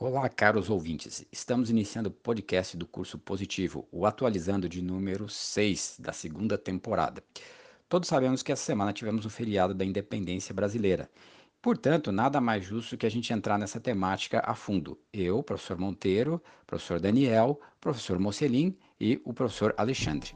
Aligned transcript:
Olá, 0.00 0.28
caros 0.28 0.70
ouvintes. 0.70 1.26
Estamos 1.32 1.70
iniciando 1.70 2.08
o 2.08 2.12
podcast 2.12 2.76
do 2.76 2.86
curso 2.86 3.18
Positivo, 3.18 3.84
o 3.90 4.06
atualizando 4.06 4.68
de 4.68 4.80
número 4.80 5.28
6 5.28 5.96
da 5.98 6.12
segunda 6.12 6.56
temporada. 6.56 7.20
Todos 7.88 8.08
sabemos 8.08 8.40
que 8.40 8.52
essa 8.52 8.62
semana 8.62 8.92
tivemos 8.92 9.26
o 9.26 9.30
feriado 9.30 9.74
da 9.74 9.84
independência 9.84 10.54
brasileira. 10.54 11.10
Portanto, 11.60 12.12
nada 12.12 12.40
mais 12.40 12.64
justo 12.64 12.96
que 12.96 13.06
a 13.06 13.10
gente 13.10 13.32
entrar 13.32 13.58
nessa 13.58 13.80
temática 13.80 14.40
a 14.46 14.54
fundo. 14.54 14.96
Eu, 15.12 15.42
professor 15.42 15.76
Monteiro, 15.76 16.40
professor 16.64 17.00
Daniel, 17.00 17.60
professor 17.80 18.20
Mocelin 18.20 18.78
e 19.00 19.20
o 19.24 19.34
professor 19.34 19.74
Alexandre. 19.76 20.32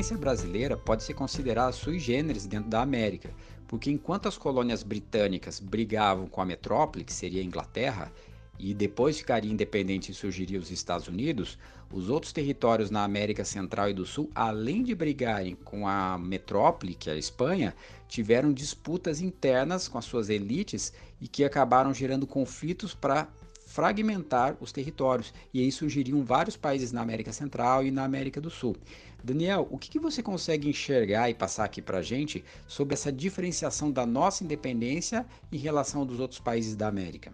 Independência 0.00 0.16
brasileira 0.16 0.76
pode 0.78 1.02
ser 1.02 1.12
considerada 1.12 1.72
sui 1.72 1.98
generis 1.98 2.46
dentro 2.46 2.70
da 2.70 2.80
América, 2.80 3.30
porque 3.68 3.90
enquanto 3.90 4.28
as 4.28 4.38
colônias 4.38 4.82
britânicas 4.82 5.60
brigavam 5.60 6.26
com 6.26 6.40
a 6.40 6.44
metrópole, 6.46 7.04
que 7.04 7.12
seria 7.12 7.42
a 7.42 7.44
Inglaterra, 7.44 8.10
e 8.58 8.72
depois 8.72 9.18
ficaria 9.18 9.52
independente 9.52 10.10
e 10.10 10.14
surgiria 10.14 10.58
os 10.58 10.70
Estados 10.70 11.06
Unidos, 11.06 11.58
os 11.92 12.08
outros 12.08 12.32
territórios 12.32 12.90
na 12.90 13.04
América 13.04 13.44
Central 13.44 13.90
e 13.90 13.94
do 13.94 14.06
Sul, 14.06 14.30
além 14.34 14.82
de 14.82 14.94
brigarem 14.94 15.54
com 15.54 15.86
a 15.86 16.16
metrópole, 16.16 16.94
que 16.94 17.10
é 17.10 17.12
a 17.12 17.18
Espanha, 17.18 17.74
tiveram 18.08 18.54
disputas 18.54 19.20
internas 19.20 19.86
com 19.86 19.98
as 19.98 20.06
suas 20.06 20.30
elites 20.30 20.94
e 21.20 21.28
que 21.28 21.44
acabaram 21.44 21.92
gerando 21.92 22.26
conflitos 22.26 22.94
para 22.94 23.28
fragmentar 23.70 24.56
os 24.60 24.72
territórios. 24.72 25.32
E 25.54 25.60
aí 25.60 25.70
surgiriam 25.70 26.24
vários 26.24 26.56
países 26.56 26.90
na 26.90 27.02
América 27.02 27.32
Central 27.32 27.84
e 27.84 27.90
na 27.90 28.04
América 28.04 28.40
do 28.40 28.50
Sul. 28.50 28.76
Daniel, 29.22 29.68
o 29.70 29.78
que, 29.78 29.90
que 29.90 29.98
você 29.98 30.22
consegue 30.22 30.68
enxergar 30.68 31.30
e 31.30 31.34
passar 31.34 31.64
aqui 31.64 31.82
para 31.82 31.98
a 31.98 32.02
gente 32.02 32.44
sobre 32.66 32.94
essa 32.94 33.12
diferenciação 33.12 33.90
da 33.90 34.06
nossa 34.06 34.42
independência 34.44 35.26
em 35.52 35.58
relação 35.58 36.06
dos 36.06 36.20
outros 36.20 36.40
países 36.40 36.74
da 36.74 36.88
América? 36.88 37.32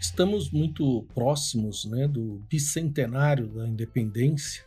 Estamos 0.00 0.50
muito 0.50 1.06
próximos 1.14 1.84
né, 1.86 2.06
do 2.06 2.42
bicentenário 2.48 3.46
da 3.46 3.66
independência 3.66 4.64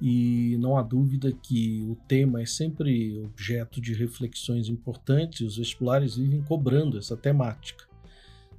e 0.00 0.56
não 0.58 0.76
há 0.76 0.82
dúvida 0.82 1.30
que 1.30 1.86
o 1.88 1.94
tema 2.08 2.42
é 2.42 2.46
sempre 2.46 3.20
objeto 3.20 3.80
de 3.80 3.94
reflexões 3.94 4.68
importantes 4.68 5.40
e 5.40 5.44
os 5.44 5.56
vestibulares 5.56 6.16
vivem 6.16 6.42
cobrando 6.42 6.98
essa 6.98 7.16
temática. 7.16 7.84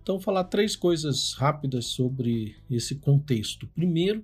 Então, 0.01 0.19
falar 0.19 0.45
três 0.45 0.75
coisas 0.75 1.33
rápidas 1.33 1.85
sobre 1.85 2.55
esse 2.71 2.95
contexto. 2.95 3.67
Primeiro, 3.67 4.23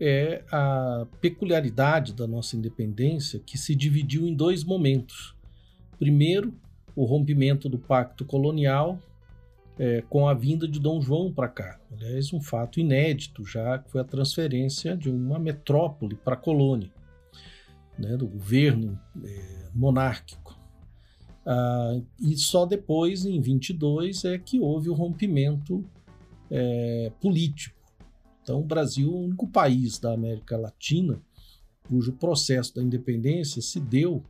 é 0.00 0.42
a 0.50 1.06
peculiaridade 1.20 2.12
da 2.12 2.26
nossa 2.26 2.56
independência 2.56 3.40
que 3.40 3.58
se 3.58 3.74
dividiu 3.74 4.26
em 4.26 4.34
dois 4.34 4.62
momentos. 4.62 5.34
Primeiro, 5.98 6.54
o 6.94 7.04
rompimento 7.04 7.68
do 7.68 7.78
pacto 7.78 8.24
colonial 8.24 8.98
é, 9.78 10.02
com 10.08 10.28
a 10.28 10.34
vinda 10.34 10.66
de 10.66 10.80
Dom 10.80 11.00
João 11.00 11.32
para 11.32 11.48
cá. 11.48 11.80
Aliás, 11.92 12.32
um 12.32 12.40
fato 12.40 12.80
inédito, 12.80 13.44
já 13.44 13.78
que 13.78 13.90
foi 13.90 14.00
a 14.00 14.04
transferência 14.04 14.96
de 14.96 15.08
uma 15.08 15.38
metrópole 15.38 16.16
para 16.16 16.34
a 16.34 16.36
colônia, 16.36 16.90
né, 17.96 18.16
do 18.16 18.26
governo 18.26 18.98
é, 19.24 19.68
monárquico. 19.74 20.58
Ah, 21.46 22.00
e 22.20 22.36
só 22.36 22.66
depois, 22.66 23.24
em 23.24 23.40
22, 23.40 24.24
é 24.24 24.38
que 24.38 24.60
houve 24.60 24.90
o 24.90 24.94
rompimento 24.94 25.84
é, 26.50 27.12
político 27.20 27.77
então, 28.48 28.60
o 28.60 28.64
Brasil 28.64 29.10
é 29.10 29.12
o 29.12 29.24
único 29.24 29.46
país 29.46 29.98
da 29.98 30.14
América 30.14 30.56
Latina 30.56 31.20
cujo 31.86 32.14
processo 32.14 32.74
da 32.74 32.82
independência 32.82 33.60
se 33.60 33.78
deu 33.78 34.24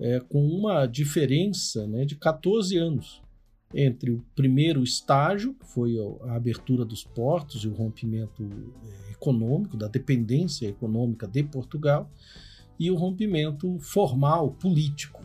é, 0.00 0.18
com 0.18 0.44
uma 0.44 0.84
diferença 0.84 1.86
né, 1.86 2.04
de 2.04 2.16
14 2.16 2.76
anos 2.76 3.22
entre 3.72 4.10
o 4.10 4.24
primeiro 4.34 4.82
estágio, 4.82 5.54
que 5.54 5.66
foi 5.66 5.96
a 6.22 6.34
abertura 6.34 6.84
dos 6.84 7.04
portos 7.04 7.62
e 7.62 7.68
o 7.68 7.72
rompimento 7.72 8.42
é, 8.42 9.12
econômico, 9.12 9.76
da 9.76 9.86
dependência 9.86 10.66
econômica 10.66 11.28
de 11.28 11.44
Portugal, 11.44 12.10
e 12.80 12.90
o 12.90 12.96
rompimento 12.96 13.78
formal, 13.78 14.50
político. 14.50 15.24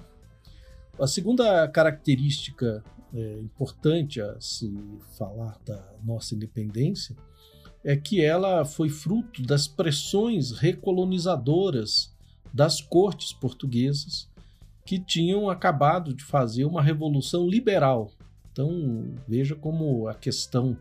A 1.00 1.08
segunda 1.08 1.68
característica 1.70 2.84
é, 3.14 3.40
importante 3.40 4.22
a 4.22 4.40
se 4.40 4.72
falar 5.18 5.60
da 5.66 5.96
nossa 6.04 6.36
independência 6.36 7.16
é 7.84 7.96
que 7.96 8.22
ela 8.22 8.66
foi 8.66 8.90
fruto 8.90 9.42
das 9.42 9.68
pressões 9.68 10.52
recolonizadoras 10.52 12.14
das 12.54 12.82
cortes 12.82 13.32
portuguesas 13.32 14.28
que 14.86 14.98
tinham 14.98 15.50
acabado 15.50 16.14
de 16.14 16.24
fazer 16.24 16.66
uma 16.66 16.82
revolução 16.82 17.48
liberal. 17.48 18.12
Então, 18.52 19.14
veja 19.28 19.54
como 19.54 20.08
a 20.08 20.14
questão 20.14 20.78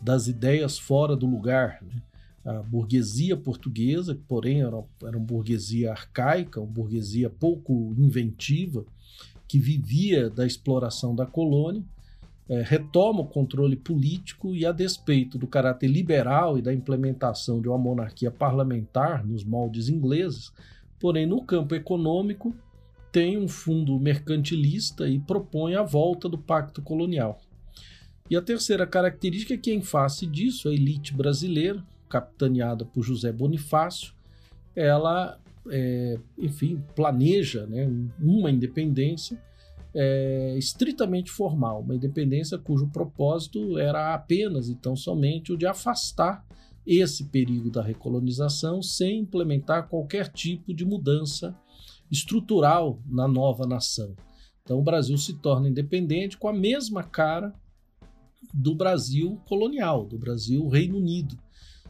das 0.00 0.26
ideias 0.26 0.78
fora 0.78 1.14
do 1.14 1.26
lugar. 1.26 1.78
Né? 1.82 2.02
A 2.44 2.62
burguesia 2.62 3.36
portuguesa, 3.36 4.14
que 4.14 4.22
porém 4.22 4.62
era, 4.62 4.82
era 5.04 5.16
uma 5.16 5.24
burguesia 5.24 5.92
arcaica, 5.92 6.60
uma 6.60 6.66
burguesia 6.66 7.30
pouco 7.30 7.94
inventiva, 7.96 8.84
que 9.46 9.58
vivia 9.58 10.28
da 10.28 10.44
exploração 10.46 11.14
da 11.14 11.26
colônia, 11.26 11.84
é, 12.52 12.60
retoma 12.60 13.20
o 13.20 13.26
controle 13.26 13.76
político 13.76 14.54
e, 14.54 14.66
a 14.66 14.72
despeito 14.72 15.38
do 15.38 15.46
caráter 15.46 15.86
liberal 15.86 16.58
e 16.58 16.62
da 16.62 16.70
implementação 16.70 17.62
de 17.62 17.68
uma 17.68 17.78
monarquia 17.78 18.30
parlamentar 18.30 19.26
nos 19.26 19.42
moldes 19.42 19.88
ingleses, 19.88 20.52
porém, 21.00 21.24
no 21.24 21.42
campo 21.42 21.74
econômico, 21.74 22.54
tem 23.10 23.38
um 23.38 23.48
fundo 23.48 23.98
mercantilista 23.98 25.08
e 25.08 25.18
propõe 25.18 25.76
a 25.76 25.82
volta 25.82 26.28
do 26.28 26.36
pacto 26.36 26.82
colonial. 26.82 27.40
E 28.28 28.36
a 28.36 28.42
terceira 28.42 28.86
característica 28.86 29.54
é 29.54 29.56
que, 29.56 29.72
em 29.72 29.80
face 29.80 30.26
disso, 30.26 30.68
a 30.68 30.74
elite 30.74 31.14
brasileira, 31.14 31.82
capitaneada 32.06 32.84
por 32.84 33.02
José 33.02 33.32
Bonifácio, 33.32 34.12
ela, 34.76 35.40
é, 35.70 36.18
enfim, 36.36 36.84
planeja 36.94 37.66
né, 37.66 37.90
uma 38.20 38.50
independência 38.50 39.40
é, 39.94 40.54
estritamente 40.56 41.30
formal, 41.30 41.80
uma 41.80 41.94
independência 41.94 42.58
cujo 42.58 42.88
propósito 42.88 43.78
era 43.78 44.14
apenas 44.14 44.68
e 44.68 44.74
tão 44.74 44.96
somente 44.96 45.52
o 45.52 45.56
de 45.56 45.66
afastar 45.66 46.44
esse 46.86 47.24
perigo 47.24 47.70
da 47.70 47.82
recolonização 47.82 48.82
sem 48.82 49.20
implementar 49.20 49.88
qualquer 49.88 50.28
tipo 50.28 50.74
de 50.74 50.84
mudança 50.84 51.56
estrutural 52.10 53.00
na 53.06 53.28
nova 53.28 53.66
nação. 53.66 54.14
Então 54.62 54.78
o 54.78 54.82
Brasil 54.82 55.16
se 55.16 55.34
torna 55.34 55.68
independente 55.68 56.36
com 56.36 56.48
a 56.48 56.52
mesma 56.52 57.02
cara 57.02 57.54
do 58.52 58.74
Brasil 58.74 59.40
colonial, 59.46 60.04
do 60.04 60.18
Brasil 60.18 60.68
Reino 60.68 60.98
Unido, 60.98 61.38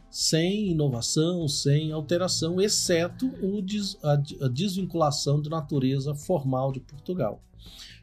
sem 0.09 0.69
inovação, 0.69 1.47
sem 1.47 1.91
alteração, 1.91 2.61
exceto 2.61 3.31
des, 3.63 3.97
a, 4.03 4.13
a 4.45 4.47
desvinculação 4.47 5.41
de 5.41 5.49
natureza 5.49 6.13
formal 6.13 6.71
de 6.71 6.79
Portugal. 6.79 7.41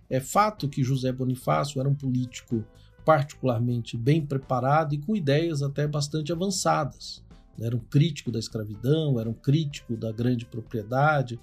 É 0.08 0.20
fato 0.20 0.68
que 0.68 0.82
José 0.82 1.12
Bonifácio 1.12 1.80
era 1.80 1.88
um 1.88 1.94
político 1.94 2.64
particularmente 3.04 3.96
bem 3.96 4.24
preparado 4.24 4.94
e 4.94 4.98
com 4.98 5.16
ideias 5.16 5.62
até 5.62 5.86
bastante 5.86 6.32
avançadas. 6.32 7.22
Era 7.60 7.76
um 7.76 7.80
crítico 7.80 8.30
da 8.30 8.38
escravidão, 8.38 9.20
era 9.20 9.28
um 9.28 9.34
crítico 9.34 9.96
da 9.96 10.10
grande 10.10 10.46
propriedade, 10.46 11.38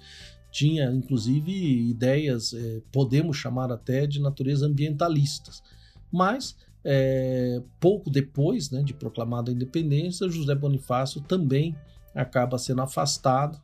tinha 0.50 0.90
inclusive 0.90 1.52
ideias, 1.90 2.52
é, 2.52 2.80
podemos 2.92 3.36
chamar 3.36 3.70
até 3.70 4.06
de 4.06 4.20
natureza 4.20 4.66
ambientalistas. 4.66 5.62
Mas, 6.10 6.56
é, 6.84 7.62
pouco 7.78 8.10
depois 8.10 8.70
né, 8.70 8.82
de 8.82 8.94
proclamada 8.94 9.50
a 9.50 9.54
independência, 9.54 10.28
José 10.28 10.54
Bonifácio 10.54 11.20
também 11.20 11.76
acaba 12.14 12.58
sendo 12.58 12.82
afastado 12.82 13.60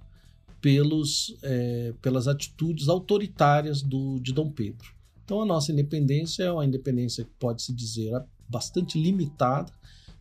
pelos, 0.65 1.37
é, 1.43 1.93
pelas 2.01 2.27
atitudes 2.27 2.89
autoritárias 2.89 3.83
do, 3.83 4.19
de 4.19 4.33
Dom 4.33 4.51
Pedro. 4.51 4.95
Então, 5.23 5.43
a 5.43 5.45
nossa 5.45 5.71
independência 5.71 6.45
é 6.45 6.51
uma 6.51 6.65
independência 6.65 7.23
que 7.23 7.31
pode 7.39 7.61
se 7.61 7.71
dizer 7.71 8.19
bastante 8.49 8.99
limitada, 8.99 9.71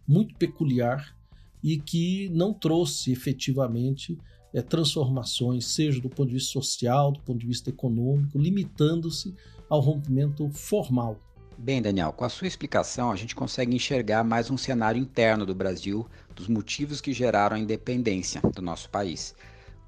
muito 0.05 0.35
peculiar 0.35 1.15
e 1.63 1.79
que 1.79 2.27
não 2.27 2.53
trouxe 2.53 3.09
efetivamente 3.13 4.17
é, 4.53 4.61
transformações, 4.61 5.67
seja 5.67 6.01
do 6.01 6.09
ponto 6.09 6.27
de 6.27 6.33
vista 6.33 6.51
social, 6.51 7.13
do 7.13 7.21
ponto 7.21 7.39
de 7.39 7.47
vista 7.47 7.69
econômico, 7.69 8.37
limitando-se 8.37 9.33
ao 9.69 9.79
rompimento 9.79 10.49
formal. 10.49 11.17
Bem, 11.57 11.81
Daniel, 11.81 12.11
com 12.11 12.25
a 12.25 12.29
sua 12.29 12.47
explicação, 12.49 13.11
a 13.11 13.15
gente 13.15 13.33
consegue 13.33 13.73
enxergar 13.73 14.25
mais 14.25 14.51
um 14.51 14.57
cenário 14.57 14.99
interno 14.99 15.45
do 15.45 15.55
Brasil, 15.55 16.05
dos 16.35 16.49
motivos 16.49 16.99
que 16.99 17.13
geraram 17.13 17.55
a 17.55 17.59
independência 17.59 18.41
do 18.53 18.61
nosso 18.61 18.89
país. 18.89 19.33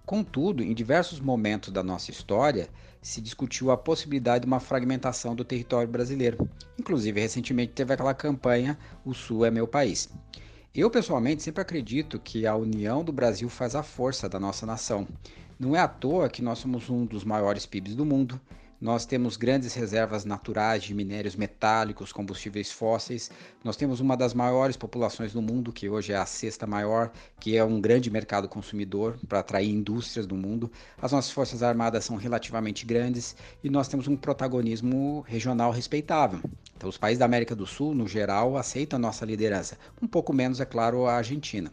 Contudo, 0.05 0.61
em 0.61 0.73
diversos 0.73 1.19
momentos 1.19 1.73
da 1.73 1.81
nossa 1.81 2.11
história, 2.11 2.69
se 3.01 3.19
discutiu 3.19 3.71
a 3.71 3.77
possibilidade 3.77 4.41
de 4.41 4.47
uma 4.47 4.59
fragmentação 4.59 5.35
do 5.35 5.43
território 5.43 5.87
brasileiro. 5.87 6.47
Inclusive, 6.77 7.19
recentemente 7.19 7.73
teve 7.73 7.93
aquela 7.93 8.13
campanha 8.13 8.77
O 9.03 9.13
Sul 9.15 9.43
é 9.45 9.49
meu 9.49 9.67
país. 9.67 10.07
Eu, 10.75 10.91
pessoalmente, 10.91 11.41
sempre 11.41 11.61
acredito 11.61 12.19
que 12.19 12.45
a 12.45 12.55
união 12.55 13.03
do 13.03 13.11
Brasil 13.11 13.49
faz 13.49 13.75
a 13.75 13.81
força 13.81 14.29
da 14.29 14.39
nossa 14.39 14.65
nação. 14.65 15.07
Não 15.59 15.75
é 15.75 15.79
à 15.79 15.87
toa 15.87 16.29
que 16.29 16.41
nós 16.41 16.59
somos 16.59 16.89
um 16.89 17.05
dos 17.05 17.23
maiores 17.23 17.65
PIBs 17.65 17.95
do 17.95 18.05
mundo, 18.05 18.39
nós 18.79 19.05
temos 19.05 19.37
grandes 19.37 19.73
reservas 19.73 20.25
naturais 20.25 20.83
de 20.83 20.93
minérios 20.93 21.35
metálicos, 21.35 22.11
combustíveis 22.11 22.71
fósseis. 22.71 23.31
Nós 23.63 23.77
temos 23.77 23.99
uma 23.99 24.17
das 24.17 24.33
maiores 24.33 24.75
populações 24.75 25.31
do 25.31 25.41
mundo, 25.41 25.71
que 25.71 25.89
hoje 25.89 26.11
é 26.11 26.17
a 26.17 26.25
sexta 26.25 26.67
maior, 26.67 27.11
que 27.39 27.55
é 27.55 27.63
um 27.63 27.79
grande 27.79 28.11
mercado 28.11 28.49
consumidor 28.49 29.17
para 29.27 29.39
atrair 29.39 29.69
indústrias 29.69 30.27
do 30.27 30.35
mundo. 30.35 30.69
As 31.01 31.11
nossas 31.11 31.31
forças 31.31 31.63
armadas 31.63 32.03
são 32.03 32.17
relativamente 32.17 32.85
grandes 32.85 33.35
e 33.63 33.69
nós 33.69 33.87
temos 33.87 34.07
um 34.07 34.17
protagonismo 34.17 35.23
regional 35.27 35.71
respeitável. 35.71 36.41
Então, 36.75 36.89
os 36.89 36.97
países 36.97 37.19
da 37.19 37.25
América 37.25 37.55
do 37.55 37.65
Sul, 37.65 37.95
no 37.95 38.07
geral, 38.07 38.57
aceitam 38.57 38.97
a 38.97 39.01
nossa 39.01 39.25
liderança. 39.25 39.77
Um 40.01 40.07
pouco 40.07 40.33
menos, 40.33 40.59
é 40.59 40.65
claro, 40.65 41.05
a 41.05 41.15
Argentina. 41.15 41.71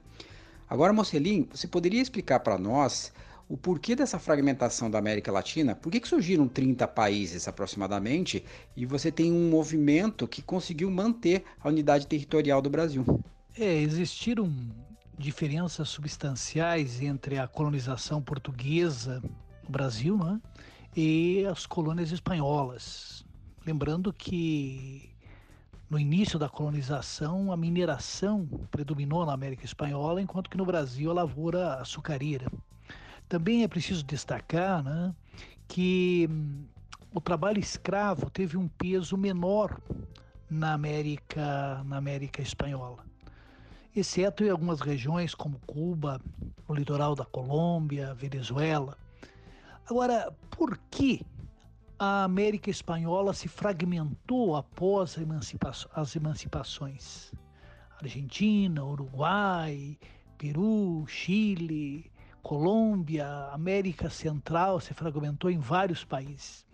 Agora, 0.70 0.92
Mocelin, 0.92 1.48
você 1.52 1.66
poderia 1.66 2.00
explicar 2.00 2.40
para 2.40 2.56
nós 2.56 3.12
o 3.48 3.56
porquê 3.56 3.94
dessa 3.94 4.18
fragmentação 4.18 4.90
da 4.90 4.98
América 4.98 5.30
Latina, 5.30 5.74
por 5.74 5.90
que, 5.90 6.00
que 6.00 6.08
surgiram 6.08 6.48
30 6.48 6.86
países 6.88 7.46
aproximadamente 7.46 8.44
e 8.76 8.86
você 8.86 9.10
tem 9.10 9.32
um 9.32 9.50
movimento 9.50 10.26
que 10.26 10.42
conseguiu 10.42 10.90
manter 10.90 11.44
a 11.60 11.68
unidade 11.68 12.06
territorial 12.06 12.62
do 12.62 12.70
Brasil? 12.70 13.04
É, 13.58 13.74
existiram 13.80 14.50
diferenças 15.18 15.88
substanciais 15.88 17.00
entre 17.02 17.38
a 17.38 17.46
colonização 17.46 18.22
portuguesa 18.22 19.22
no 19.62 19.70
Brasil 19.70 20.16
né, 20.16 20.40
e 20.96 21.44
as 21.46 21.66
colônias 21.66 22.10
espanholas. 22.10 23.24
Lembrando 23.64 24.12
que 24.12 25.12
no 25.92 25.98
início 25.98 26.38
da 26.38 26.48
colonização, 26.48 27.52
a 27.52 27.56
mineração 27.56 28.48
predominou 28.70 29.26
na 29.26 29.34
América 29.34 29.66
Espanhola, 29.66 30.22
enquanto 30.22 30.48
que 30.48 30.56
no 30.56 30.64
Brasil 30.64 31.10
a 31.10 31.14
lavoura 31.14 31.74
açucareira. 31.74 32.46
Também 33.32 33.62
é 33.62 33.66
preciso 33.68 34.04
destacar 34.04 34.82
né, 34.84 35.14
que 35.66 36.28
hum, 36.30 36.66
o 37.14 37.18
trabalho 37.18 37.58
escravo 37.58 38.28
teve 38.28 38.58
um 38.58 38.68
peso 38.68 39.16
menor 39.16 39.80
na 40.50 40.74
América, 40.74 41.82
na 41.86 41.96
América 41.96 42.42
Espanhola, 42.42 43.02
exceto 43.96 44.44
em 44.44 44.50
algumas 44.50 44.82
regiões 44.82 45.34
como 45.34 45.58
Cuba, 45.60 46.20
o 46.68 46.74
litoral 46.74 47.14
da 47.14 47.24
Colômbia, 47.24 48.12
Venezuela. 48.12 48.98
Agora, 49.88 50.30
por 50.50 50.76
que 50.90 51.24
a 51.98 52.24
América 52.24 52.68
Espanhola 52.68 53.32
se 53.32 53.48
fragmentou 53.48 54.56
após 54.56 55.16
emancipa 55.16 55.72
as 55.94 56.14
emancipações? 56.14 57.32
Argentina, 57.98 58.84
Uruguai, 58.84 59.98
Peru, 60.36 61.06
Chile, 61.06 62.11
Colômbia, 62.42 63.26
América 63.52 64.10
Central 64.10 64.80
se 64.80 64.92
fragmentou 64.92 65.50
em 65.50 65.58
vários 65.58 66.04
países. 66.04 66.66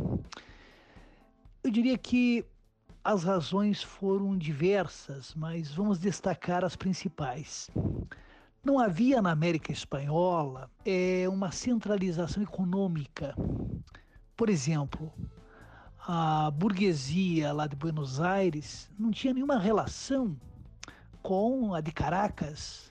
Eu 1.62 1.70
diria 1.70 1.99
que 1.99 2.44
as 3.05 3.25
razões 3.25 3.82
foram 3.82 4.37
diversas, 4.37 5.35
mas 5.35 5.73
vamos 5.73 5.99
destacar 5.99 6.65
as 6.65 6.75
principais. 6.75 7.70
Não 8.65 8.79
havia 8.79 9.23
na 9.23 9.31
América 9.31 9.70
Espanhola 9.70 10.70
é, 10.85 11.29
uma 11.29 11.53
centralização 11.53 12.43
econômica. 12.43 13.35
Por 14.37 14.49
exemplo, 14.49 15.12
a 16.06 16.50
burguesia 16.50 17.53
lá 17.53 17.67
de 17.67 17.76
Buenos 17.76 18.20
Aires 18.20 18.91
não 18.99 19.11
tinha 19.11 19.35
nenhuma 19.35 19.59
relação 19.59 20.35
com 21.23 21.75
a 21.75 21.81
de 21.81 21.93
Caracas, 21.93 22.91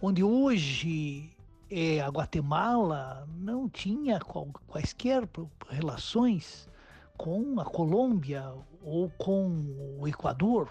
onde 0.00 0.24
hoje 0.24 1.30
é, 1.72 2.02
a 2.02 2.08
Guatemala 2.08 3.26
não 3.34 3.66
tinha 3.66 4.20
quaisquer 4.66 5.26
relações 5.70 6.68
com 7.16 7.58
a 7.58 7.64
Colômbia 7.64 8.52
ou 8.82 9.08
com 9.16 9.96
o 9.98 10.06
Equador. 10.06 10.68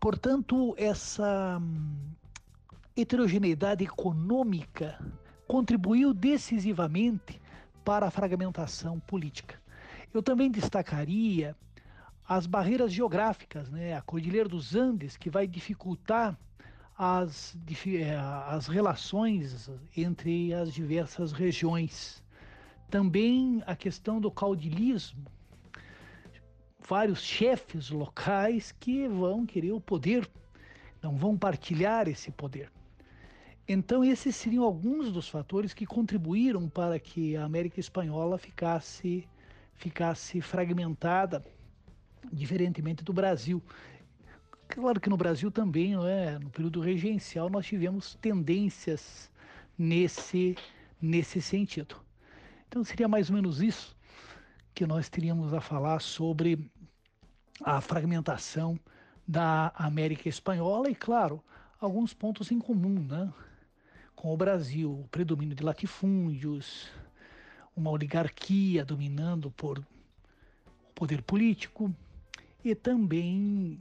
Portanto, 0.00 0.74
essa 0.76 1.58
hum, 1.62 1.96
heterogeneidade 2.96 3.84
econômica 3.84 4.98
contribuiu 5.46 6.12
decisivamente 6.12 7.40
para 7.84 8.08
a 8.08 8.10
fragmentação 8.10 8.98
política. 8.98 9.62
Eu 10.12 10.24
também 10.24 10.50
destacaria 10.50 11.56
as 12.28 12.46
barreiras 12.46 12.92
geográficas, 12.92 13.70
né? 13.70 13.94
a 13.94 14.02
Cordilheira 14.02 14.48
dos 14.48 14.74
Andes, 14.74 15.16
que 15.16 15.30
vai 15.30 15.46
dificultar 15.46 16.36
as, 16.96 17.56
eh, 17.86 18.16
as 18.46 18.66
relações 18.66 19.70
entre 19.96 20.54
as 20.54 20.72
diversas 20.72 21.32
regiões. 21.32 22.22
Também 22.90 23.62
a 23.66 23.74
questão 23.74 24.20
do 24.20 24.30
caudilismo, 24.30 25.24
vários 26.86 27.20
chefes 27.22 27.90
locais 27.90 28.72
que 28.72 29.08
vão 29.08 29.44
querer 29.44 29.72
o 29.72 29.80
poder, 29.80 30.28
não 31.02 31.16
vão 31.16 31.36
partilhar 31.36 32.08
esse 32.08 32.30
poder. 32.30 32.70
Então, 33.66 34.04
esses 34.04 34.36
seriam 34.36 34.62
alguns 34.62 35.10
dos 35.10 35.26
fatores 35.26 35.72
que 35.72 35.86
contribuíram 35.86 36.68
para 36.68 36.98
que 36.98 37.34
a 37.34 37.44
América 37.44 37.80
Espanhola 37.80 38.36
ficasse, 38.36 39.26
ficasse 39.74 40.40
fragmentada, 40.42 41.42
diferentemente 42.30 43.02
do 43.02 43.12
Brasil. 43.12 43.62
Claro 44.74 45.00
que 45.00 45.08
no 45.08 45.16
Brasil 45.16 45.52
também, 45.52 45.94
não 45.94 46.04
é? 46.04 46.36
no 46.36 46.50
período 46.50 46.80
regencial, 46.80 47.48
nós 47.48 47.64
tivemos 47.64 48.16
tendências 48.16 49.30
nesse, 49.78 50.56
nesse 51.00 51.40
sentido. 51.40 51.94
Então 52.66 52.82
seria 52.82 53.06
mais 53.06 53.30
ou 53.30 53.36
menos 53.36 53.62
isso 53.62 53.96
que 54.74 54.84
nós 54.84 55.08
teríamos 55.08 55.54
a 55.54 55.60
falar 55.60 56.00
sobre 56.00 56.68
a 57.62 57.80
fragmentação 57.80 58.76
da 59.24 59.72
América 59.76 60.28
Espanhola 60.28 60.90
e, 60.90 60.94
claro, 60.96 61.40
alguns 61.80 62.12
pontos 62.12 62.50
em 62.50 62.58
comum, 62.58 62.98
né? 62.98 63.32
Com 64.16 64.34
o 64.34 64.36
Brasil, 64.36 64.90
o 64.90 65.06
predomínio 65.06 65.54
de 65.54 65.62
latifúndios, 65.62 66.90
uma 67.76 67.92
oligarquia 67.92 68.84
dominando 68.84 69.52
por 69.52 69.78
o 69.78 70.92
poder 70.96 71.22
político 71.22 71.94
e 72.64 72.74
também 72.74 73.78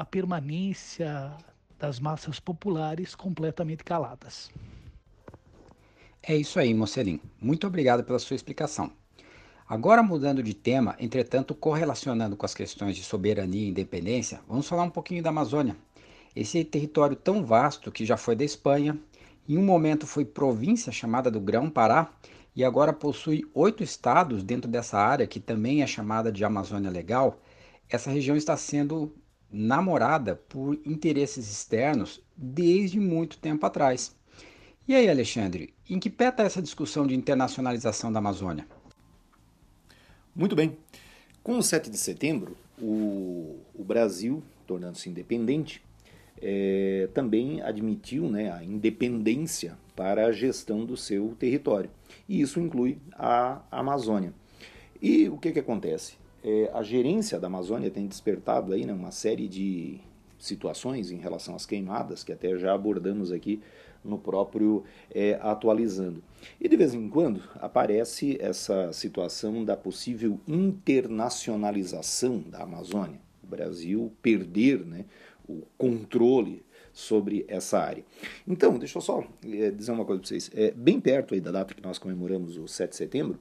a 0.00 0.04
permanência 0.06 1.30
das 1.78 2.00
massas 2.00 2.40
populares 2.40 3.14
completamente 3.14 3.84
caladas. 3.84 4.50
É 6.22 6.34
isso 6.34 6.58
aí, 6.58 6.72
Mocelin. 6.72 7.20
Muito 7.38 7.66
obrigado 7.66 8.02
pela 8.02 8.18
sua 8.18 8.34
explicação. 8.34 8.90
Agora, 9.68 10.02
mudando 10.02 10.42
de 10.42 10.54
tema, 10.54 10.96
entretanto, 10.98 11.54
correlacionando 11.54 12.34
com 12.34 12.46
as 12.46 12.54
questões 12.54 12.96
de 12.96 13.04
soberania 13.04 13.66
e 13.66 13.68
independência, 13.68 14.40
vamos 14.48 14.66
falar 14.66 14.84
um 14.84 14.90
pouquinho 14.90 15.22
da 15.22 15.28
Amazônia. 15.28 15.76
Esse 16.34 16.64
território 16.64 17.14
tão 17.14 17.44
vasto 17.44 17.92
que 17.92 18.06
já 18.06 18.16
foi 18.16 18.34
da 18.34 18.44
Espanha, 18.44 18.98
em 19.46 19.58
um 19.58 19.62
momento 19.62 20.06
foi 20.06 20.24
província 20.24 20.90
chamada 20.90 21.30
do 21.30 21.40
Grão-Pará 21.40 22.10
e 22.56 22.64
agora 22.64 22.94
possui 22.94 23.44
oito 23.52 23.82
estados 23.82 24.42
dentro 24.42 24.70
dessa 24.70 24.98
área 24.98 25.26
que 25.26 25.38
também 25.38 25.82
é 25.82 25.86
chamada 25.86 26.32
de 26.32 26.42
Amazônia 26.42 26.90
Legal. 26.90 27.38
Essa 27.86 28.10
região 28.10 28.36
está 28.36 28.56
sendo 28.56 29.14
namorada 29.52 30.36
por 30.48 30.78
interesses 30.84 31.50
externos 31.50 32.22
desde 32.36 33.00
muito 33.00 33.38
tempo 33.38 33.66
atrás. 33.66 34.14
E 34.86 34.94
aí, 34.94 35.08
Alexandre, 35.08 35.74
em 35.88 35.98
que 35.98 36.10
pé 36.10 36.28
está 36.28 36.42
essa 36.42 36.62
discussão 36.62 37.06
de 37.06 37.14
internacionalização 37.14 38.12
da 38.12 38.18
Amazônia? 38.18 38.66
Muito 40.34 40.56
bem. 40.56 40.76
Com 41.42 41.58
o 41.58 41.62
7 41.62 41.90
de 41.90 41.98
setembro, 41.98 42.56
o, 42.80 43.58
o 43.74 43.84
Brasil, 43.84 44.42
tornando-se 44.66 45.08
independente, 45.08 45.82
é, 46.40 47.08
também 47.12 47.60
admitiu 47.60 48.28
né, 48.28 48.50
a 48.50 48.64
independência 48.64 49.76
para 49.94 50.26
a 50.26 50.32
gestão 50.32 50.84
do 50.84 50.96
seu 50.96 51.34
território. 51.38 51.90
E 52.28 52.40
isso 52.40 52.60
inclui 52.60 52.98
a 53.12 53.62
Amazônia. 53.70 54.32
E 55.00 55.28
o 55.28 55.38
que, 55.38 55.52
que 55.52 55.58
acontece? 55.58 56.14
É, 56.42 56.70
a 56.72 56.82
gerência 56.82 57.38
da 57.38 57.46
Amazônia 57.46 57.90
tem 57.90 58.06
despertado 58.06 58.72
aí 58.72 58.84
né, 58.86 58.92
uma 58.92 59.10
série 59.10 59.48
de 59.48 60.00
situações 60.38 61.10
em 61.10 61.18
relação 61.18 61.54
às 61.54 61.66
queimadas, 61.66 62.24
que 62.24 62.32
até 62.32 62.56
já 62.56 62.74
abordamos 62.74 63.30
aqui 63.30 63.60
no 64.02 64.18
próprio 64.18 64.82
é, 65.10 65.38
Atualizando. 65.42 66.22
E 66.58 66.68
de 66.68 66.76
vez 66.76 66.94
em 66.94 67.08
quando 67.08 67.42
aparece 67.56 68.38
essa 68.40 68.92
situação 68.92 69.64
da 69.64 69.76
possível 69.76 70.40
internacionalização 70.48 72.38
da 72.38 72.62
Amazônia, 72.62 73.20
o 73.44 73.46
Brasil 73.46 74.10
perder 74.22 74.84
né, 74.86 75.04
o 75.46 75.62
controle 75.76 76.64
sobre 76.92 77.44
essa 77.46 77.78
área. 77.78 78.04
Então, 78.46 78.78
deixa 78.78 78.98
eu 78.98 79.02
só 79.02 79.24
é, 79.44 79.70
dizer 79.70 79.92
uma 79.92 80.04
coisa 80.04 80.20
para 80.20 80.28
vocês. 80.28 80.50
É, 80.54 80.70
bem 80.70 81.00
perto 81.00 81.34
aí 81.34 81.40
da 81.40 81.50
data 81.50 81.74
que 81.74 81.82
nós 81.82 81.98
comemoramos 81.98 82.56
o 82.56 82.66
7 82.66 82.90
de 82.90 82.96
setembro, 82.96 83.38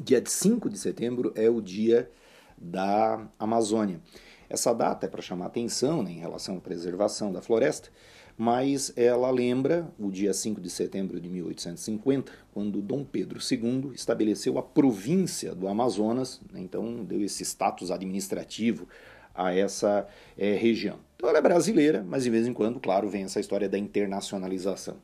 Dia 0.00 0.22
5 0.24 0.70
de 0.70 0.78
setembro 0.78 1.32
é 1.34 1.50
o 1.50 1.60
dia 1.60 2.08
da 2.56 3.26
Amazônia. 3.36 4.00
Essa 4.48 4.72
data 4.72 5.06
é 5.06 5.08
para 5.08 5.20
chamar 5.20 5.46
atenção 5.46 6.04
né, 6.04 6.12
em 6.12 6.20
relação 6.20 6.56
à 6.56 6.60
preservação 6.60 7.32
da 7.32 7.42
floresta, 7.42 7.90
mas 8.36 8.92
ela 8.96 9.28
lembra 9.30 9.92
o 9.98 10.08
dia 10.10 10.32
5 10.32 10.60
de 10.60 10.70
setembro 10.70 11.20
de 11.20 11.28
1850, 11.28 12.30
quando 12.54 12.80
Dom 12.80 13.04
Pedro 13.04 13.40
II 13.40 13.90
estabeleceu 13.92 14.56
a 14.56 14.62
província 14.62 15.52
do 15.52 15.66
Amazonas, 15.66 16.40
né, 16.52 16.60
então 16.60 17.04
deu 17.04 17.20
esse 17.20 17.44
status 17.44 17.90
administrativo 17.90 18.86
a 19.34 19.52
essa 19.52 20.06
é, 20.36 20.54
região. 20.54 21.00
Então 21.16 21.28
ela 21.28 21.38
é 21.38 21.42
brasileira, 21.42 22.04
mas 22.06 22.22
de 22.22 22.30
vez 22.30 22.46
em 22.46 22.52
quando, 22.52 22.78
claro, 22.78 23.08
vem 23.08 23.24
essa 23.24 23.40
história 23.40 23.68
da 23.68 23.76
internacionalização. 23.76 24.96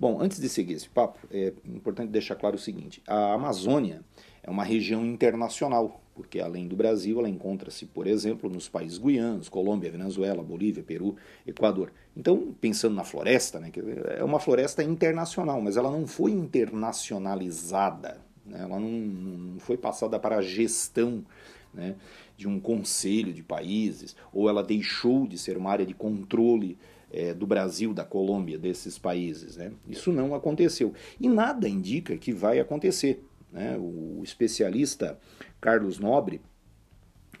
Bom, 0.00 0.18
antes 0.18 0.40
de 0.40 0.48
seguir 0.48 0.72
esse 0.72 0.88
papo, 0.88 1.18
é 1.30 1.52
importante 1.66 2.08
deixar 2.08 2.34
claro 2.34 2.56
o 2.56 2.58
seguinte: 2.58 3.02
a 3.06 3.34
Amazônia 3.34 4.02
é 4.42 4.50
uma 4.50 4.64
região 4.64 5.04
internacional, 5.04 6.00
porque 6.14 6.40
além 6.40 6.66
do 6.68 6.76
Brasil, 6.76 7.18
ela 7.18 7.28
encontra-se, 7.28 7.86
por 7.86 8.06
exemplo, 8.06 8.50
nos 8.50 8.68
países 8.68 8.98
guianos, 8.98 9.48
Colômbia, 9.48 9.90
Venezuela, 9.90 10.42
Bolívia, 10.42 10.82
Peru, 10.82 11.16
Equador. 11.46 11.92
Então, 12.16 12.54
pensando 12.60 12.94
na 12.94 13.04
floresta, 13.04 13.58
né, 13.58 13.70
é 14.16 14.24
uma 14.24 14.40
floresta 14.40 14.82
internacional, 14.82 15.60
mas 15.60 15.76
ela 15.76 15.90
não 15.90 16.06
foi 16.06 16.32
internacionalizada, 16.32 18.20
né, 18.44 18.60
ela 18.60 18.78
não, 18.78 18.90
não 18.90 19.60
foi 19.60 19.76
passada 19.76 20.18
para 20.18 20.36
a 20.36 20.42
gestão 20.42 21.24
né, 21.72 21.94
de 22.36 22.48
um 22.48 22.58
conselho 22.58 23.32
de 23.32 23.42
países, 23.42 24.16
ou 24.32 24.48
ela 24.48 24.62
deixou 24.62 25.26
de 25.26 25.38
ser 25.38 25.56
uma 25.56 25.70
área 25.70 25.86
de 25.86 25.94
controle 25.94 26.76
é, 27.12 27.34
do 27.34 27.46
Brasil, 27.46 27.92
da 27.92 28.04
Colômbia, 28.04 28.58
desses 28.58 28.98
países. 28.98 29.56
Né? 29.56 29.72
Isso 29.88 30.12
não 30.12 30.34
aconteceu. 30.34 30.92
E 31.20 31.28
nada 31.28 31.68
indica 31.68 32.16
que 32.16 32.32
vai 32.32 32.60
acontecer. 32.60 33.24
Né? 33.52 33.76
O 33.78 34.20
especialista 34.22 35.18
Carlos 35.60 35.98
Nobre, 35.98 36.40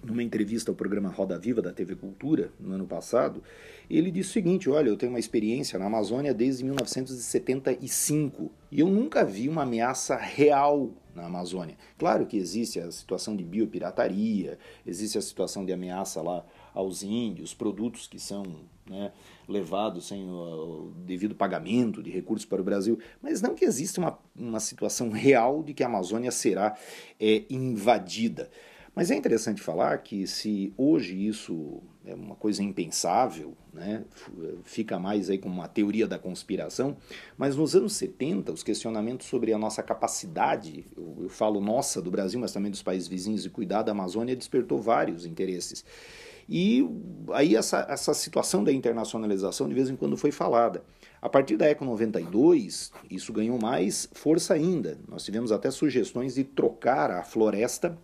numa 0.02 0.22
entrevista 0.22 0.70
ao 0.70 0.74
programa 0.74 1.10
Roda 1.10 1.38
Viva 1.38 1.60
da 1.60 1.72
TV 1.72 1.94
Cultura, 1.94 2.50
no 2.58 2.72
ano 2.72 2.86
passado, 2.86 3.42
ele 3.88 4.10
disse 4.10 4.30
o 4.30 4.32
seguinte: 4.32 4.70
Olha, 4.70 4.88
eu 4.88 4.96
tenho 4.96 5.12
uma 5.12 5.18
experiência 5.18 5.78
na 5.78 5.86
Amazônia 5.86 6.32
desde 6.32 6.64
1975 6.64 8.50
e 8.70 8.80
eu 8.80 8.88
nunca 8.88 9.24
vi 9.24 9.48
uma 9.48 9.62
ameaça 9.62 10.16
real 10.16 10.90
na 11.14 11.26
Amazônia. 11.26 11.76
Claro 11.98 12.26
que 12.26 12.36
existe 12.36 12.80
a 12.80 12.90
situação 12.90 13.36
de 13.36 13.44
biopirataria, 13.44 14.58
existe 14.86 15.18
a 15.18 15.22
situação 15.22 15.64
de 15.64 15.72
ameaça 15.72 16.22
lá 16.22 16.44
aos 16.74 17.02
índios, 17.02 17.54
produtos 17.54 18.06
que 18.06 18.18
são 18.18 18.44
né, 18.88 19.12
levados 19.48 20.08
sem 20.08 20.28
o, 20.28 20.92
devido 21.04 21.34
pagamento 21.34 22.02
de 22.02 22.10
recursos 22.10 22.44
para 22.44 22.60
o 22.60 22.64
Brasil, 22.64 22.98
mas 23.22 23.40
não 23.40 23.54
que 23.54 23.64
exista 23.64 24.00
uma, 24.00 24.18
uma 24.34 24.60
situação 24.60 25.10
real 25.10 25.62
de 25.62 25.72
que 25.72 25.82
a 25.82 25.86
Amazônia 25.86 26.30
será 26.30 26.76
é, 27.18 27.44
invadida. 27.48 28.50
Mas 28.94 29.10
é 29.10 29.14
interessante 29.14 29.62
falar 29.62 29.96
que 29.98 30.26
se 30.26 30.74
hoje 30.76 31.26
isso 31.26 31.80
é 32.04 32.14
uma 32.14 32.34
coisa 32.34 32.62
impensável, 32.62 33.56
né? 33.72 34.04
fica 34.64 34.98
mais 34.98 35.30
aí 35.30 35.38
como 35.38 35.54
uma 35.54 35.68
teoria 35.68 36.08
da 36.08 36.18
conspiração, 36.18 36.96
mas 37.38 37.54
nos 37.54 37.76
anos 37.76 37.92
70 37.92 38.50
os 38.52 38.64
questionamentos 38.64 39.28
sobre 39.28 39.52
a 39.52 39.58
nossa 39.58 39.82
capacidade, 39.82 40.84
eu, 40.96 41.18
eu 41.22 41.28
falo 41.28 41.60
nossa 41.60 42.02
do 42.02 42.10
Brasil, 42.10 42.40
mas 42.40 42.52
também 42.52 42.70
dos 42.70 42.82
países 42.82 43.06
vizinhos, 43.06 43.44
de 43.44 43.50
cuidar 43.50 43.82
da 43.82 43.92
Amazônia 43.92 44.34
despertou 44.34 44.82
vários 44.82 45.24
interesses. 45.24 45.84
E 46.50 46.84
aí 47.32 47.54
essa, 47.54 47.86
essa 47.88 48.12
situação 48.12 48.64
da 48.64 48.72
internacionalização 48.72 49.68
de 49.68 49.74
vez 49.74 49.88
em 49.88 49.94
quando 49.94 50.16
foi 50.16 50.32
falada. 50.32 50.82
A 51.22 51.28
partir 51.28 51.56
da 51.56 51.66
Eco 51.66 51.84
92, 51.84 52.90
isso 53.08 53.32
ganhou 53.32 53.56
mais 53.56 54.08
força 54.12 54.54
ainda. 54.54 54.98
Nós 55.06 55.22
tivemos 55.24 55.52
até 55.52 55.70
sugestões 55.70 56.34
de 56.34 56.42
trocar 56.42 57.10
a 57.12 57.22
floresta 57.22 57.96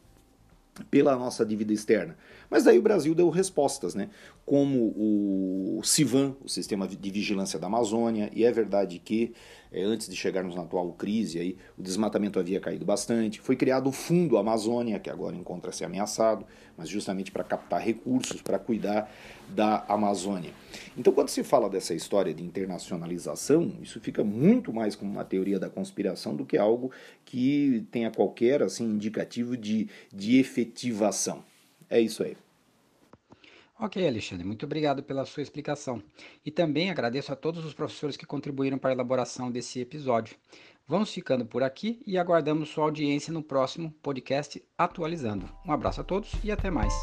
pela 0.91 1.17
nossa 1.17 1.45
dívida 1.45 1.73
externa. 1.73 2.17
Mas 2.50 2.65
daí 2.65 2.79
o 2.79 2.83
Brasil 2.83 3.15
deu 3.15 3.29
respostas, 3.31 3.95
né? 3.95 4.09
como 4.47 4.95
o 4.97 5.81
CIVAN, 5.83 6.37
o 6.41 6.49
Sistema 6.49 6.87
de 6.87 7.11
Vigilância 7.11 7.59
da 7.59 7.67
Amazônia, 7.67 8.31
e 8.33 8.45
é 8.45 8.53
verdade 8.53 9.00
que 9.00 9.35
é, 9.73 9.83
antes 9.83 10.09
de 10.09 10.15
chegarmos 10.15 10.55
na 10.55 10.62
atual 10.62 10.93
crise, 10.93 11.41
aí, 11.41 11.57
o 11.76 11.83
desmatamento 11.83 12.38
havia 12.38 12.61
caído 12.61 12.85
bastante. 12.85 13.41
Foi 13.41 13.57
criado 13.57 13.88
o 13.88 13.93
Fundo 13.93 14.38
Amazônia, 14.38 15.00
que 15.00 15.11
agora 15.11 15.35
encontra-se 15.35 15.85
ameaçado, 15.85 16.47
mas 16.79 16.88
justamente 16.88 17.33
para 17.33 17.43
captar 17.43 17.81
recursos, 17.81 18.41
para 18.41 18.57
cuidar 18.57 19.12
da 19.49 19.85
Amazônia. 19.88 20.53
Então, 20.97 21.12
quando 21.12 21.29
se 21.29 21.43
fala 21.43 21.69
dessa 21.69 21.93
história 21.93 22.33
de 22.33 22.45
internacionalização, 22.45 23.75
isso 23.83 24.00
fica 24.00 24.23
muito 24.23 24.73
mais 24.73 24.95
como 24.95 25.11
uma 25.11 25.25
teoria 25.25 25.59
da 25.59 25.69
conspiração 25.69 26.37
do 26.37 26.47
que 26.47 26.57
algo 26.57 26.93
que 27.25 27.85
tenha 27.91 28.12
qualquer 28.12 28.62
assim, 28.62 28.85
indicativo 28.85 29.57
de, 29.57 29.88
de 30.15 30.38
efetivação. 30.38 31.43
É 31.88 32.00
isso 32.00 32.23
aí. 32.23 32.37
Ok, 33.78 34.07
Alexandre, 34.07 34.47
muito 34.47 34.64
obrigado 34.64 35.02
pela 35.02 35.26
sua 35.26 35.43
explicação. 35.43 36.02
E 36.45 36.50
também 36.50 36.90
agradeço 36.90 37.31
a 37.31 37.37
todos 37.37 37.64
os 37.64 37.75
professores 37.75 38.16
que 38.16 38.25
contribuíram 38.25 38.78
para 38.78 38.90
a 38.90 38.95
elaboração 38.95 39.50
desse 39.50 39.81
episódio. 39.81 40.35
Vamos 40.88 41.12
ficando 41.12 41.45
por 41.45 41.62
aqui 41.62 42.00
e 42.07 42.16
aguardamos 42.16 42.71
sua 42.71 42.85
audiência 42.85 43.33
no 43.33 43.43
próximo 43.43 43.93
podcast 44.02 44.62
Atualizando. 44.78 45.50
Um 45.66 45.73
abraço 45.73 46.00
a 46.00 46.05
todos 46.05 46.33
e 46.43 46.50
até 46.50 46.71
mais. 46.71 46.95